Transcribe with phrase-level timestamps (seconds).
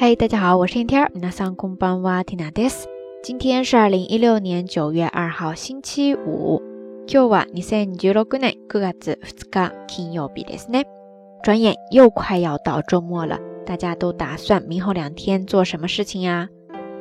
[0.00, 1.10] 嗨，大家好，我是天天。
[1.14, 2.86] 皆さんこんばんは、ティナです。
[3.22, 6.62] 今天是二零一六年九月二号，星期五。
[7.06, 10.84] 今日は二千十六年九月二日金曜日ですね。
[11.42, 16.48] 转眼又快要到周末了，大家都打算明后两天做什么事情呀？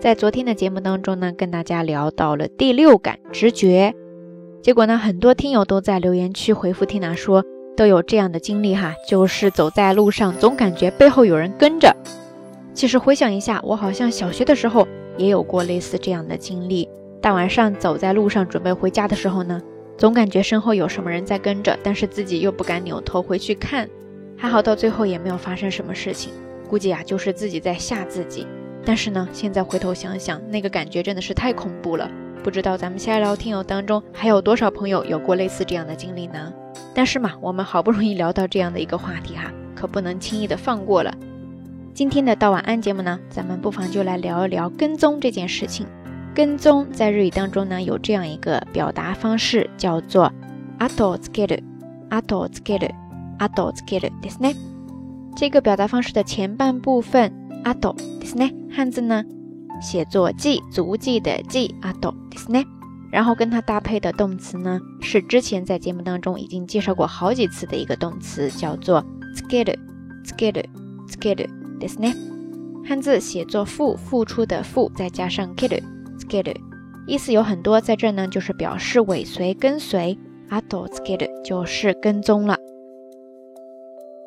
[0.00, 3.94] 在昨天的节目当中呢，跟大家聊到了第六感直觉，
[4.62, 7.42] 结果呢，很多听友都在留言区回复缇娜说，
[7.76, 11.96] 都有这样的经历哈，就是走在路上总感觉背后有人跟着。
[12.79, 16.87] 其实回想一下，我好像小学的时候也有过类似这样的经历。
[17.19, 19.61] 大晚上走在路上准备回家的时候呢，
[19.97, 23.85] 总感觉身后有什么人在跟着，但是自己又不敢扭头回去看。
[24.37, 26.31] 还好到最后也没有发生什么事情，
[26.69, 28.47] 估计啊就是自己在吓自己。
[28.85, 32.09] 但是呢，现在回头想想，那个感觉真的是太恐怖了。
[32.45, 36.53] 不知道咱们下聊听友当中还有多少朋友有过类似这样的经历呢？
[36.93, 41.13] 但是嘛，我们好不容易聊到这样的一个话题哈，可不能轻易的放过了。
[41.94, 45.86] 今天的到晚安节目呢，咱们不妨就来聊一聊跟踪这件事情。
[46.34, 50.32] 跟踪在日语当中呢，有这样一个表达方式，叫做
[50.78, 51.62] あとつける、
[52.10, 52.90] あとつける、
[53.38, 54.56] あとつけるですね。
[55.36, 57.30] 这个表达方式的前半部分
[57.62, 59.24] あとですね，汉字呢
[59.80, 62.64] 写作记足迹的记あとですね。
[63.12, 69.04] 然后跟它搭配的动词呢，是之前在节目当中已经介绍过好几次的一个动词，叫做
[69.36, 69.78] つける、
[70.24, 70.64] つける、
[71.06, 71.48] つける。
[71.80, 72.14] ですね。
[72.86, 75.80] 汉字写作付付出的付，再加上 kiru
[76.28, 76.54] kiru，
[77.06, 80.18] 意思有很多，在这呢就是表示尾随跟随。
[80.50, 82.58] あとつける就是跟踪了。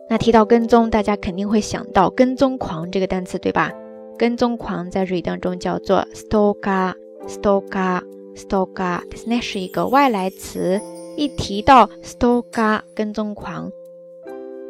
[0.10, 3.72] 那提到跟踪，大家肯定会想到跟踪狂这个单词，对吧？
[4.18, 6.96] 跟踪狂在日语当中叫做 stalker
[7.28, 8.02] stalker
[8.36, 10.82] stalker，ですね，是一个外来词。
[11.16, 13.70] 一提到 stalker 跟踪狂。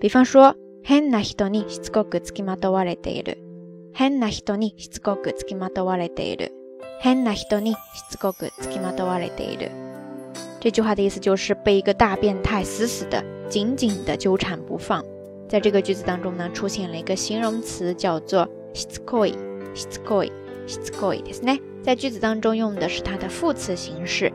[0.00, 0.54] 比方说，
[0.84, 3.38] 変な人にしつこくつきまとわれている。
[3.94, 6.50] 変な人にしつこくつきまとわれている。
[7.00, 7.76] 変な人にし
[8.10, 9.70] つこくつきまとわれている。
[10.60, 15.04] 这句话的意思就是被一个大变态死死的、紧紧的纠缠不放。
[15.48, 19.34] 在这个句子当中呢，出现了一个形容词，叫做しつこい、
[19.74, 20.32] しつこい、
[20.66, 21.60] しつこいですね。
[21.82, 24.32] 在句子当中用的是它的副词形式，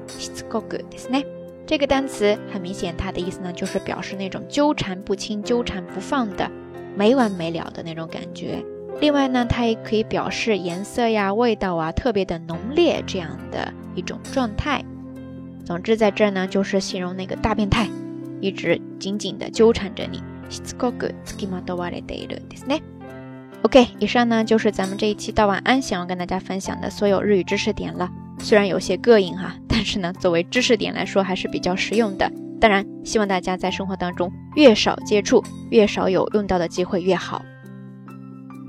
[1.66, 6.50] 这个单词很明显，它的意思呢就是表示那种纠缠不清、纠缠不放的、
[6.96, 8.64] 没完没了的那种感觉。
[9.00, 14.84] 另外呢，它也可以表示颜色呀、味道啊特别的浓烈这样的一种状态。
[15.66, 17.88] 总之，在这儿呢就是形容那个大变态
[18.42, 20.22] 一直紧紧的纠缠着你。
[23.63, 28.11] OK，以上呢就是咱们这一期到晚安想要跟大家分享的所有日语知识点了。
[28.39, 32.31] 虽然有些膈应哈，但是呢，作为知识点来说还是比较实用的。
[32.61, 37.43] 当然，希望大家在生活当中越少接触，越少有用到的机会越好。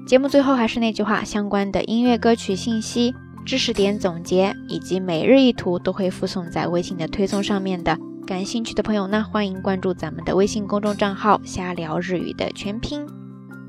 [0.06, 3.16] 节目最后还是那句话，相关的音乐歌曲信息、
[3.46, 7.98] 知识点总结以及每日一图都会附送在微信的推送上面的。
[8.28, 13.23] 感兴趣的朋友呢，欢迎关注咱们的微信公众账号“瞎聊日语”的全拼。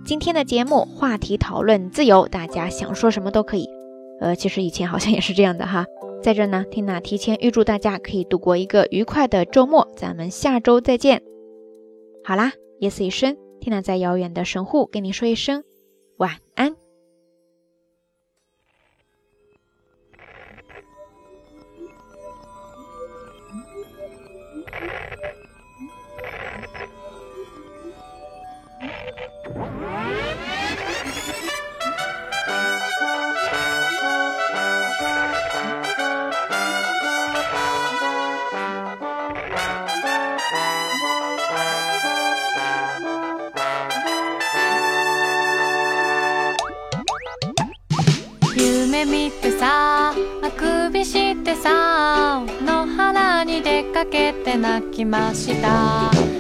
[0.07, 3.67] 今天的节目话题讨论自由，大家想说什么都可以。
[4.21, 5.87] 呃，其实以前好像也是这样的哈。
[6.23, 11.23] 在这呢，缇娜提前预祝大家可以度过一个愉快的周末，咱们下周再见。
[12.23, 15.65] 好啦，夜色已深，缇娜在遥远的神户跟你说一声
[16.19, 16.77] 晚安。
[49.05, 56.34] 夢見てさあくびしてさ野原に出かけて泣きました。